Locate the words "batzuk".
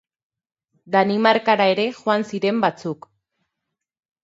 2.67-3.09